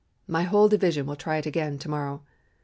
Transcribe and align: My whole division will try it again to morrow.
My 0.25 0.41
whole 0.45 0.67
division 0.67 1.05
will 1.05 1.15
try 1.15 1.37
it 1.37 1.45
again 1.45 1.77
to 1.77 1.87
morrow. 1.87 2.23